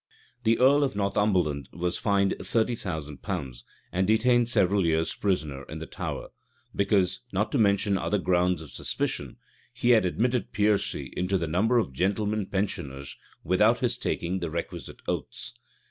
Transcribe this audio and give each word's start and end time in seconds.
The 0.45 0.57
earl 0.57 0.83
of 0.83 0.95
Northumberland 0.95 1.69
was 1.71 1.99
fined 1.99 2.33
thirty 2.41 2.73
thousand 2.73 3.21
pounds, 3.21 3.63
and 3.91 4.07
detained 4.07 4.49
several 4.49 4.83
years 4.83 5.13
prisoner 5.13 5.61
in 5.65 5.77
the 5.77 5.85
Tower, 5.85 6.29
because, 6.75 7.19
not 7.31 7.51
to 7.51 7.59
mention 7.59 7.99
other 7.99 8.17
grounds 8.17 8.63
of 8.63 8.71
suspicion, 8.71 9.37
he 9.71 9.91
had 9.91 10.03
admitted 10.03 10.53
Piercy 10.53 11.13
into 11.15 11.37
the 11.37 11.45
number 11.45 11.77
of 11.77 11.93
gentlemen 11.93 12.47
pensioners 12.47 13.15
without 13.43 13.77
his 13.77 13.95
taking 13.95 14.39
the 14.39 14.49
requisite 14.49 15.01
oaths. 15.07 15.53